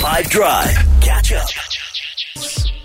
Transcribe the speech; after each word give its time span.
5 0.00 0.30
Drive. 0.30 0.74
Catch 1.00 1.32
up. 1.32 1.48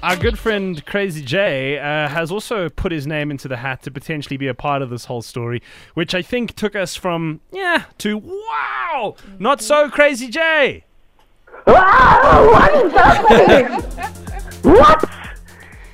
Our 0.04 0.16
good 0.18 0.38
friend 0.38 0.86
Crazy 0.86 1.24
Jay 1.24 1.80
uh, 1.80 2.08
has 2.10 2.32
also 2.32 2.70
put 2.70 2.92
his 2.92 3.08
name 3.08 3.32
into 3.32 3.48
the 3.48 3.58
hat 3.58 3.82
to 3.84 3.92
potentially 3.92 4.38
be 4.38 4.48
a 4.48 4.54
part 4.54 4.82
of 4.82 4.90
this 4.90 5.06
whole 5.06 5.22
story, 5.22 5.62
which 5.94 6.14
I 6.14 6.22
think 6.22 6.54
took 6.56 6.76
us 6.76 6.96
from 6.96 7.40
yeah 7.52 7.86
to 8.00 8.18
wow. 8.18 9.16
Not 9.40 9.62
so 9.62 9.90
Crazy 9.90 10.28
Jay. 10.28 10.84
Ah, 11.68 12.48
what 12.52 12.86
is 12.86 12.94
happening? 12.94 14.74
what? 14.74 15.10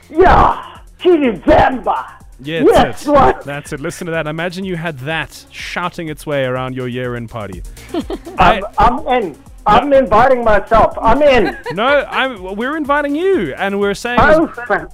Yeah, 0.10 0.80
December. 0.98 2.06
Yeah, 2.44 2.64
Yes, 2.64 2.74
that's 2.74 3.06
it. 3.06 3.12
what? 3.12 3.44
That's 3.46 3.72
it. 3.72 3.80
Listen 3.80 4.08
to 4.08 4.12
that. 4.12 4.26
Imagine 4.28 4.66
you 4.66 4.76
had 4.76 4.98
that 5.00 5.46
shouting 5.52 6.10
its 6.10 6.26
way 6.26 6.44
around 6.46 6.76
your 6.76 6.88
year-end 6.88 7.30
party. 7.30 7.62
I'm, 8.40 8.64
I'm 8.80 9.08
in. 9.24 9.38
I'm 9.66 9.94
inviting 9.94 10.44
myself. 10.44 10.98
I'm 11.00 11.22
in. 11.22 11.58
no, 11.74 12.06
I'm, 12.10 12.56
we're 12.56 12.76
inviting 12.76 13.16
you, 13.16 13.54
and 13.54 13.80
we're 13.80 13.94
saying. 13.94 14.20
Oh, 14.22 14.52
but 14.68 14.94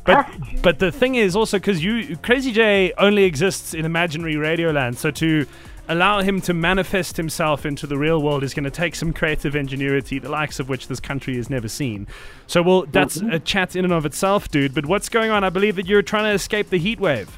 but 0.61 0.79
the 0.79 0.91
thing 0.91 1.15
is 1.15 1.35
also 1.35 1.57
because 1.57 1.83
you 1.83 2.17
Crazy 2.17 2.51
Jay 2.51 2.93
only 2.97 3.23
exists 3.23 3.73
in 3.73 3.85
imaginary 3.85 4.35
Radioland, 4.35 4.97
so 4.97 5.11
to 5.11 5.45
allow 5.89 6.21
him 6.21 6.41
to 6.41 6.53
manifest 6.53 7.17
himself 7.17 7.65
into 7.65 7.87
the 7.87 7.97
real 7.97 8.21
world 8.21 8.43
is 8.43 8.53
going 8.53 8.63
to 8.63 8.71
take 8.71 8.95
some 8.95 9.13
creative 9.13 9.55
ingenuity, 9.55 10.19
the 10.19 10.29
likes 10.29 10.59
of 10.59 10.69
which 10.69 10.87
this 10.87 10.99
country 10.99 11.35
has 11.37 11.49
never 11.49 11.67
seen. 11.67 12.07
So, 12.45 12.61
well, 12.61 12.85
that's 12.91 13.19
mm-hmm. 13.19 13.31
a 13.31 13.39
chat 13.39 13.75
in 13.75 13.85
and 13.85 13.93
of 13.93 14.05
itself, 14.05 14.49
dude. 14.49 14.73
But 14.73 14.85
what's 14.85 15.09
going 15.09 15.31
on? 15.31 15.43
I 15.43 15.49
believe 15.49 15.75
that 15.77 15.85
you're 15.85 16.01
trying 16.01 16.25
to 16.25 16.31
escape 16.31 16.69
the 16.69 16.77
heat 16.77 16.99
wave. 16.99 17.29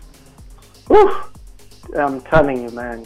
Whew. 0.87 1.15
I'm 1.95 2.21
telling 2.21 2.63
you, 2.63 2.69
man. 2.71 3.05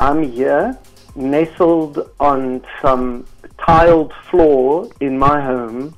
I'm 0.00 0.30
here, 0.30 0.78
nestled 1.14 2.10
on 2.20 2.64
some 2.82 3.26
tiled 3.64 4.12
floor 4.30 4.88
in 5.00 5.18
my 5.18 5.40
home, 5.40 5.96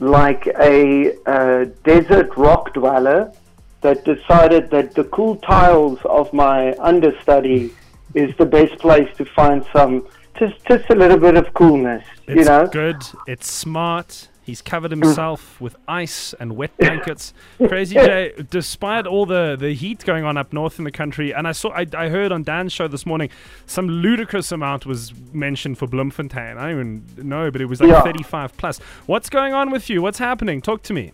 like 0.00 0.46
a 0.60 1.14
uh, 1.26 1.64
desert 1.84 2.36
rock 2.36 2.74
dweller 2.74 3.32
that 3.80 4.04
decided 4.04 4.70
that 4.70 4.94
the 4.94 5.04
cool 5.04 5.36
tiles 5.36 5.98
of 6.04 6.32
my 6.32 6.72
understudy 6.78 7.74
is 8.14 8.34
the 8.36 8.46
best 8.46 8.78
place 8.78 9.14
to 9.16 9.24
find 9.24 9.64
some 9.72 10.06
just 10.38 10.64
just 10.66 10.88
a 10.90 10.94
little 10.94 11.18
bit 11.18 11.36
of 11.36 11.52
coolness. 11.54 12.04
It's 12.26 12.38
you 12.38 12.44
know, 12.44 12.66
good. 12.66 13.02
It's 13.26 13.50
smart. 13.50 14.28
He's 14.44 14.60
covered 14.60 14.90
mm. 14.90 15.02
himself 15.02 15.60
with 15.60 15.74
ice 15.88 16.34
and 16.38 16.56
wet 16.56 16.76
blankets. 16.78 17.32
Crazy 17.56 17.94
Jay, 17.94 18.32
despite 18.50 19.06
all 19.06 19.26
the, 19.26 19.56
the 19.58 19.72
heat 19.74 20.04
going 20.04 20.24
on 20.24 20.36
up 20.36 20.52
north 20.52 20.78
in 20.78 20.84
the 20.84 20.92
country, 20.92 21.32
and 21.32 21.48
I 21.48 21.52
saw 21.52 21.70
I, 21.70 21.86
I 21.96 22.08
heard 22.10 22.30
on 22.30 22.42
Dan's 22.42 22.72
show 22.72 22.86
this 22.86 23.06
morning 23.06 23.30
some 23.66 23.88
ludicrous 23.88 24.52
amount 24.52 24.86
was 24.86 25.12
mentioned 25.32 25.78
for 25.78 25.86
Bloemfontein. 25.86 26.58
I 26.58 26.70
don't 26.70 27.04
even 27.16 27.28
know, 27.28 27.50
but 27.50 27.60
it 27.60 27.66
was 27.66 27.80
like 27.80 27.90
Yeah. 27.90 28.02
35 28.02 28.56
plus. 28.56 28.78
What's 29.06 29.30
going 29.30 29.54
on 29.54 29.70
with 29.70 29.88
you? 29.88 30.02
What's 30.02 30.18
happening? 30.18 30.60
Talk 30.60 30.82
to 30.84 30.92
me. 30.92 31.12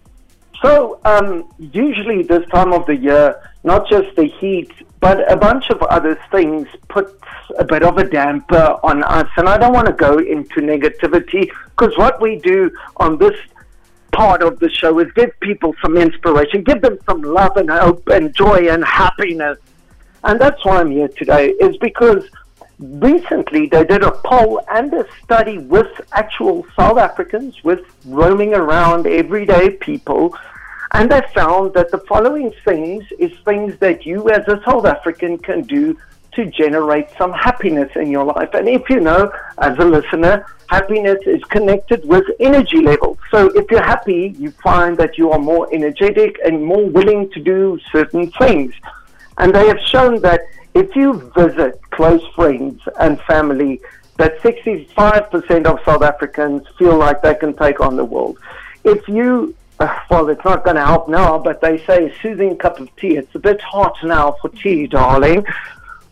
So, 0.62 1.00
um, 1.04 1.50
usually 1.58 2.22
this 2.22 2.46
time 2.50 2.72
of 2.72 2.86
the 2.86 2.96
year, 2.96 3.40
not 3.64 3.88
just 3.88 4.14
the 4.16 4.24
heat, 4.24 4.70
but 5.00 5.30
a 5.32 5.36
bunch 5.36 5.70
of 5.70 5.82
other 5.82 6.18
things 6.30 6.68
puts 6.88 7.14
a 7.58 7.64
bit 7.64 7.82
of 7.82 7.96
a 7.96 8.04
damper 8.04 8.76
on 8.82 9.02
us. 9.04 9.28
And 9.36 9.48
I 9.48 9.56
don't 9.56 9.72
want 9.72 9.86
to 9.86 9.94
go 9.94 10.18
into 10.18 10.60
negativity 10.60 11.50
because 11.70 11.96
what 11.96 12.20
we 12.20 12.36
do 12.36 12.70
on 12.98 13.16
this 13.16 13.34
part 14.12 14.42
of 14.42 14.58
the 14.58 14.68
show 14.68 14.98
is 14.98 15.10
give 15.12 15.30
people 15.40 15.74
some 15.80 15.96
inspiration, 15.96 16.62
give 16.62 16.82
them 16.82 16.98
some 17.06 17.22
love 17.22 17.56
and 17.56 17.70
hope 17.70 18.06
and 18.08 18.34
joy 18.34 18.68
and 18.68 18.84
happiness. 18.84 19.58
And 20.24 20.38
that's 20.38 20.62
why 20.64 20.80
I'm 20.80 20.90
here 20.90 21.08
today, 21.08 21.50
is 21.52 21.76
because 21.78 22.28
recently 22.80 23.66
they 23.66 23.84
did 23.84 24.02
a 24.02 24.12
poll 24.12 24.60
and 24.70 24.92
a 24.94 25.06
study 25.22 25.58
with 25.58 26.00
actual 26.12 26.66
South 26.76 26.98
Africans, 26.98 27.62
with 27.62 27.80
roaming 28.06 28.54
around 28.54 29.06
everyday 29.06 29.70
people, 29.70 30.34
and 30.92 31.10
they 31.10 31.20
found 31.34 31.74
that 31.74 31.90
the 31.90 31.98
following 31.98 32.52
things 32.64 33.04
is 33.18 33.32
things 33.44 33.78
that 33.78 34.04
you 34.04 34.28
as 34.30 34.46
a 34.48 34.60
South 34.64 34.86
African 34.86 35.38
can 35.38 35.62
do 35.62 35.96
to 36.32 36.46
generate 36.46 37.08
some 37.18 37.32
happiness 37.32 37.90
in 37.96 38.10
your 38.10 38.24
life. 38.24 38.50
And 38.54 38.68
if 38.68 38.88
you 38.88 39.00
know, 39.00 39.32
as 39.58 39.76
a 39.78 39.84
listener, 39.84 40.46
happiness 40.68 41.18
is 41.26 41.42
connected 41.44 42.04
with 42.04 42.24
energy 42.38 42.80
levels. 42.80 43.18
So 43.30 43.48
if 43.56 43.70
you're 43.70 43.82
happy, 43.82 44.34
you 44.38 44.52
find 44.62 44.96
that 44.98 45.18
you 45.18 45.32
are 45.32 45.38
more 45.38 45.68
energetic 45.72 46.38
and 46.44 46.64
more 46.64 46.86
willing 46.86 47.30
to 47.32 47.40
do 47.40 47.78
certain 47.92 48.30
things. 48.32 48.72
And 49.38 49.54
they 49.54 49.66
have 49.66 49.80
shown 49.80 50.20
that 50.22 50.42
if 50.74 50.94
you 50.94 51.30
visit 51.36 51.80
close 51.90 52.22
friends 52.34 52.80
and 52.98 53.20
family, 53.22 53.80
that 54.16 54.38
65% 54.40 55.66
of 55.66 55.78
South 55.84 56.02
Africans 56.02 56.66
feel 56.78 56.96
like 56.96 57.22
they 57.22 57.34
can 57.34 57.54
take 57.54 57.80
on 57.80 57.96
the 57.96 58.04
world. 58.04 58.38
If 58.84 59.08
you, 59.08 59.54
uh, 59.78 60.00
well, 60.10 60.28
it's 60.28 60.44
not 60.44 60.64
going 60.64 60.76
to 60.76 60.84
help 60.84 61.08
now, 61.08 61.38
but 61.38 61.60
they 61.60 61.78
say 61.84 62.06
a 62.06 62.20
soothing 62.20 62.56
cup 62.56 62.78
of 62.80 62.94
tea. 62.96 63.16
It's 63.16 63.34
a 63.34 63.38
bit 63.38 63.60
hot 63.60 63.96
now 64.02 64.36
for 64.40 64.50
tea, 64.50 64.86
darling. 64.86 65.44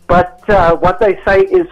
But 0.07 0.43
uh, 0.49 0.75
what 0.75 0.99
they 0.99 1.21
say 1.23 1.41
is 1.41 1.67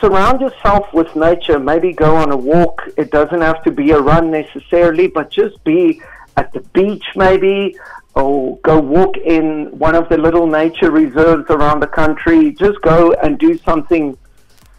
surround 0.00 0.40
yourself 0.40 0.92
with 0.92 1.14
nature. 1.14 1.58
Maybe 1.58 1.92
go 1.92 2.16
on 2.16 2.32
a 2.32 2.36
walk. 2.36 2.82
It 2.96 3.10
doesn't 3.10 3.40
have 3.40 3.62
to 3.64 3.70
be 3.70 3.90
a 3.90 4.00
run 4.00 4.30
necessarily, 4.30 5.08
but 5.08 5.30
just 5.30 5.62
be 5.64 6.02
at 6.36 6.52
the 6.52 6.60
beach 6.60 7.04
maybe, 7.16 7.76
or 8.16 8.56
go 8.58 8.80
walk 8.80 9.16
in 9.18 9.66
one 9.78 9.94
of 9.94 10.08
the 10.08 10.16
little 10.16 10.46
nature 10.46 10.90
reserves 10.90 11.44
around 11.50 11.80
the 11.80 11.86
country. 11.86 12.50
Just 12.52 12.80
go 12.80 13.12
and 13.22 13.38
do 13.38 13.58
something 13.58 14.16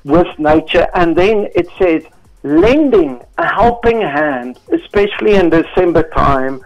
with 0.04 0.28
nature. 0.40 0.88
And 0.96 1.16
then 1.16 1.48
it 1.56 1.70
says 1.78 2.04
lending 2.42 3.22
a 3.38 3.48
helping 3.48 4.02
hand, 4.02 4.60
especially 4.74 5.36
in 5.36 5.52
December 5.52 6.10
time. 6.10 6.62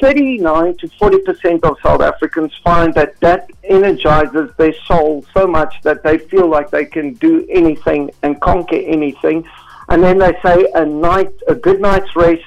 39 0.00 0.76
to 0.78 0.88
40 0.88 1.18
percent 1.20 1.64
of 1.64 1.76
South 1.82 2.00
Africans 2.00 2.52
find 2.62 2.94
that 2.94 3.18
that 3.20 3.50
energizes 3.64 4.50
their 4.56 4.74
soul 4.86 5.24
so 5.34 5.46
much 5.46 5.74
that 5.82 6.02
they 6.02 6.18
feel 6.18 6.48
like 6.48 6.70
they 6.70 6.84
can 6.84 7.14
do 7.14 7.46
anything 7.50 8.10
and 8.22 8.40
conquer 8.40 8.76
anything. 8.76 9.46
And 9.88 10.02
then 10.02 10.18
they 10.18 10.36
say 10.42 10.66
a 10.74 10.84
night, 10.86 11.32
a 11.48 11.54
good 11.54 11.80
night's 11.80 12.16
rest, 12.16 12.44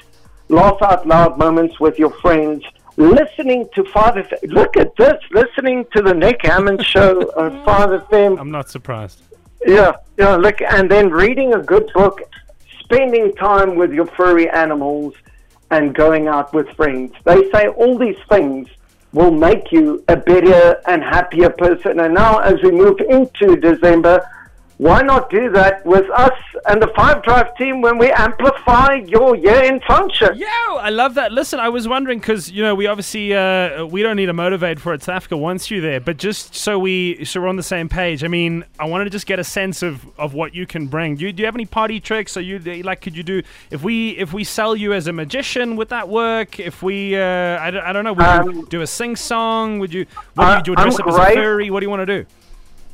laugh 0.49 0.81
out 0.81 1.05
loud 1.05 1.37
moments 1.37 1.79
with 1.79 1.99
your 1.99 2.11
friends, 2.11 2.63
listening 2.97 3.69
to 3.75 3.83
Father. 3.85 4.27
Look 4.43 4.75
at 4.75 4.95
this, 4.97 5.21
listening 5.31 5.85
to 5.95 6.01
the 6.01 6.13
Nick 6.13 6.41
Hammond 6.43 6.83
show 6.85 7.31
on 7.37 7.63
Father 7.63 7.99
FM. 7.99 8.39
I'm 8.39 8.51
not 8.51 8.69
surprised. 8.69 9.21
Yeah, 9.65 9.93
yeah. 10.17 10.35
Look, 10.35 10.61
and 10.61 10.91
then 10.91 11.09
reading 11.09 11.53
a 11.53 11.61
good 11.61 11.89
book, 11.93 12.21
spending 12.81 13.33
time 13.35 13.75
with 13.75 13.93
your 13.93 14.05
furry 14.05 14.49
animals, 14.49 15.13
and 15.71 15.93
going 15.93 16.27
out 16.27 16.53
with 16.53 16.69
friends. 16.75 17.13
They 17.23 17.49
say 17.51 17.67
all 17.67 17.97
these 17.97 18.17
things 18.29 18.69
will 19.13 19.31
make 19.31 19.71
you 19.71 20.03
a 20.07 20.15
better 20.15 20.81
and 20.87 21.03
happier 21.03 21.49
person. 21.49 21.99
And 21.99 22.13
now, 22.13 22.39
as 22.39 22.61
we 22.61 22.71
move 22.71 22.99
into 23.09 23.55
December, 23.57 24.25
why 24.77 25.01
not 25.01 25.29
do 25.31 25.49
that 25.51 25.83
with 25.85 26.07
us 26.11 26.37
and 26.67 26.79
the 26.81 26.87
Five 26.95 27.23
Drive 27.23 27.55
team 27.57 27.81
when 27.81 27.97
we 27.97 28.11
amplify 28.11 28.95
your 29.07 29.35
year 29.35 29.63
in 29.63 29.79
function? 29.81 30.29
Yeah, 30.35 30.47
I 30.79 30.89
love 30.91 31.15
that. 31.15 31.31
Listen, 31.31 31.59
I 31.59 31.69
was 31.69 31.87
wondering 31.87 32.19
because 32.19 32.51
you 32.51 32.61
know 32.61 32.75
we 32.75 32.85
obviously 32.85 33.33
uh, 33.33 33.85
we 33.85 34.03
don't 34.03 34.15
need 34.15 34.27
to 34.27 34.33
motivate 34.33 34.79
for 34.79 34.93
it. 34.93 35.01
South 35.01 35.15
Africa 35.15 35.35
wants 35.37 35.71
you 35.71 35.81
there, 35.81 35.99
but 35.99 36.17
just 36.17 36.53
so 36.55 36.77
we 36.77 37.25
so 37.25 37.41
we're 37.41 37.47
on 37.47 37.55
the 37.55 37.63
same 37.63 37.89
page. 37.89 38.23
I 38.23 38.27
mean, 38.27 38.65
I 38.79 38.85
wanted 38.85 39.05
to 39.05 39.09
just 39.09 39.25
get 39.25 39.39
a 39.39 39.43
sense 39.43 39.81
of, 39.81 40.05
of 40.19 40.33
what 40.35 40.53
you 40.53 40.67
can 40.67 40.87
bring. 40.87 41.15
Do 41.15 41.25
you, 41.25 41.33
do 41.33 41.41
you 41.41 41.45
have 41.47 41.55
any 41.55 41.65
party 41.65 41.99
tricks? 41.99 42.37
Are 42.37 42.41
you 42.41 42.59
like 42.83 43.01
could 43.01 43.17
you 43.17 43.23
do 43.23 43.41
if 43.71 43.83
we 43.83 44.11
if 44.11 44.31
we 44.33 44.43
sell 44.43 44.75
you 44.75 44.93
as 44.93 45.07
a 45.07 45.13
magician? 45.13 45.75
Would 45.77 45.89
that 45.89 46.07
work? 46.07 46.59
If 46.59 46.83
we 46.83 47.15
uh, 47.17 47.59
I, 47.59 47.71
don't, 47.71 47.83
I 47.83 47.93
don't 47.93 48.03
know, 48.03 48.13
would 48.13 48.25
you 48.55 48.61
Um, 48.61 48.65
do 48.69 48.81
a 48.81 48.87
sing 48.87 49.15
song? 49.15 49.79
Would 49.79 49.91
you 49.93 50.05
I- 50.37 50.61
do 50.61 50.71
you 50.71 50.75
do? 50.75 50.81
Dress 50.83 50.95
I'm 50.99 51.01
up 51.01 51.07
as 51.07 51.15
a 51.15 51.19
great. 51.19 51.35
furry? 51.35 51.69
What 51.71 51.79
do 51.79 51.85
you 51.85 51.89
want 51.89 52.05
to 52.07 52.23
do? 52.23 52.25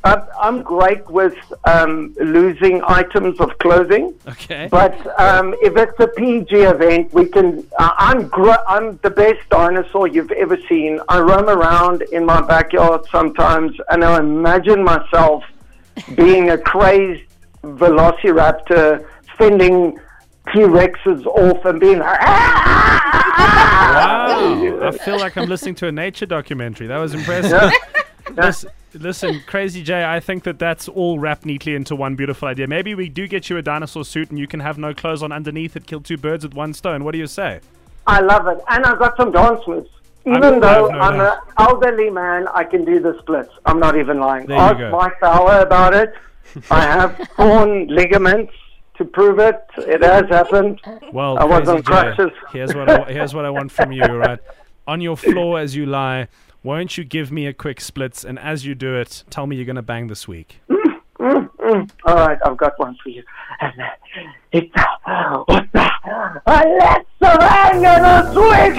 I'm, 0.04 0.22
I'm 0.38 0.62
great 0.62 1.08
with 1.08 1.34
um, 1.64 2.14
losing 2.20 2.82
items 2.84 3.40
of 3.40 3.58
clothing. 3.58 4.14
Okay. 4.28 4.68
But 4.70 4.94
um, 5.18 5.54
if 5.62 5.76
it's 5.76 5.98
a 5.98 6.08
PG 6.08 6.54
event, 6.54 7.12
we 7.14 7.26
can. 7.26 7.66
Uh, 7.78 7.90
I'm 7.96 8.28
gr- 8.28 8.64
I'm 8.68 8.98
the 9.02 9.10
best 9.10 9.48
dinosaur 9.48 10.06
you've 10.06 10.30
ever 10.32 10.58
seen. 10.68 11.00
I 11.08 11.20
roam 11.20 11.48
around 11.48 12.02
in 12.12 12.26
my 12.26 12.42
backyard 12.42 13.06
sometimes, 13.10 13.74
and 13.88 14.04
I 14.04 14.18
imagine 14.18 14.84
myself 14.84 15.42
being 16.14 16.50
a 16.50 16.58
crazed 16.58 17.22
velociraptor, 17.62 19.06
fending 19.38 19.98
T 20.52 20.60
Rexes 20.60 21.24
off 21.24 21.64
and 21.64 21.80
being 21.80 22.00
like. 22.00 22.18
Ah, 22.20 23.02
ah, 23.36 24.34
ah, 24.36 24.62
wow, 24.62 24.88
I 24.88 24.90
feel 24.90 25.18
like 25.18 25.38
I'm 25.38 25.48
listening 25.48 25.76
to 25.76 25.86
a 25.86 25.92
nature 25.92 26.26
documentary. 26.26 26.88
That 26.88 26.98
was 26.98 27.14
impressive. 27.14 27.72
Listen, 28.42 28.70
listen, 28.94 29.40
Crazy 29.46 29.82
Jay, 29.82 30.04
I 30.04 30.20
think 30.20 30.44
that 30.44 30.58
that's 30.58 30.88
all 30.88 31.18
wrapped 31.18 31.44
neatly 31.44 31.74
into 31.74 31.94
one 31.96 32.14
beautiful 32.16 32.48
idea. 32.48 32.66
Maybe 32.66 32.94
we 32.94 33.08
do 33.08 33.26
get 33.26 33.48
you 33.50 33.56
a 33.56 33.62
dinosaur 33.62 34.04
suit 34.04 34.30
and 34.30 34.38
you 34.38 34.46
can 34.46 34.60
have 34.60 34.78
no 34.78 34.94
clothes 34.94 35.22
on 35.22 35.32
underneath 35.32 35.76
it, 35.76 35.86
kill 35.86 36.00
two 36.00 36.16
birds 36.16 36.44
with 36.44 36.54
one 36.54 36.72
stone. 36.74 37.04
What 37.04 37.12
do 37.12 37.18
you 37.18 37.26
say? 37.26 37.60
I 38.06 38.20
love 38.20 38.46
it, 38.48 38.58
and 38.68 38.84
I've 38.84 38.98
got 38.98 39.16
some 39.16 39.32
dance 39.32 39.60
moves. 39.66 39.88
I'm- 40.26 40.36
Even 40.36 40.60
though 40.60 40.88
I've 40.88 40.92
no 40.92 40.98
I'm 41.00 41.20
an 41.20 41.38
elderly 41.58 42.10
man, 42.10 42.48
I 42.48 42.64
can 42.64 42.84
do 42.84 42.98
the 43.00 43.18
splits. 43.20 43.50
I'm 43.66 43.78
not 43.78 43.96
even 43.98 44.20
lying. 44.20 44.46
There 44.46 44.58
Ask. 44.58 44.92
Mike 44.92 45.18
Fowler 45.20 45.60
about 45.60 45.92
it. 45.94 46.14
I 46.70 46.80
have 46.82 47.34
torn 47.36 47.88
ligaments 47.88 48.52
to 48.96 49.04
prove 49.04 49.38
it. 49.38 49.60
It 49.78 50.02
has 50.02 50.28
happened. 50.28 50.80
Well, 51.12 51.36
I 51.38 51.44
was 51.44 51.68
on 51.68 51.82
crutches. 51.82 52.30
Here's 52.52 52.74
what 52.74 52.88
I, 52.88 53.12
here's 53.12 53.34
what 53.34 53.44
I 53.44 53.50
want 53.50 53.70
from 53.72 53.92
you. 53.92 54.02
Right, 54.04 54.38
on 54.86 55.00
your 55.00 55.16
floor 55.16 55.58
as 55.58 55.74
you 55.76 55.86
lie. 55.86 56.28
Won't 56.62 56.96
you 56.96 57.04
give 57.04 57.30
me 57.30 57.46
a 57.46 57.52
quick 57.52 57.80
splits? 57.80 58.24
And 58.24 58.38
as 58.38 58.64
you 58.64 58.74
do 58.74 58.96
it, 58.96 59.24
tell 59.30 59.46
me 59.46 59.56
you're 59.56 59.66
gonna 59.66 59.82
bang 59.82 60.06
this 60.06 60.26
week. 60.26 60.60
All 61.20 61.88
right, 62.06 62.38
I've 62.44 62.56
got 62.56 62.78
one 62.78 62.96
for 63.02 63.08
you. 63.08 63.22
And 63.60 63.80
uh, 63.80 63.84
it's 64.52 64.70
uh, 65.06 65.44
what 65.46 65.66
the? 65.72 65.90
Let's 66.46 67.08
surrender 67.22 67.96
this 68.04 68.34
week, 68.36 68.76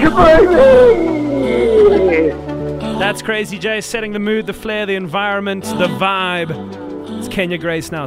baby. 2.28 2.98
That's 2.98 3.22
Crazy 3.22 3.58
Jay 3.58 3.80
setting 3.80 4.12
the 4.12 4.18
mood, 4.18 4.46
the 4.46 4.52
flair, 4.52 4.86
the 4.86 4.94
environment, 4.94 5.64
the 5.64 5.88
vibe. 5.88 6.50
It's 7.18 7.28
Kenya 7.28 7.58
Grace 7.58 7.90
now. 7.90 8.06